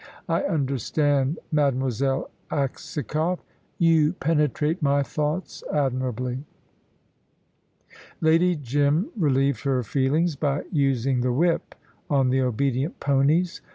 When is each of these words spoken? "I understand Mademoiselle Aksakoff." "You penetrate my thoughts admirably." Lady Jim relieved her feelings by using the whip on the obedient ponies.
"I 0.27 0.41
understand 0.41 1.37
Mademoiselle 1.51 2.31
Aksakoff." 2.49 3.37
"You 3.77 4.13
penetrate 4.13 4.81
my 4.81 5.03
thoughts 5.03 5.63
admirably." 5.71 6.43
Lady 8.19 8.55
Jim 8.55 9.11
relieved 9.15 9.61
her 9.63 9.83
feelings 9.83 10.35
by 10.35 10.63
using 10.71 11.21
the 11.21 11.31
whip 11.31 11.75
on 12.09 12.31
the 12.31 12.41
obedient 12.41 12.99
ponies. 12.99 13.61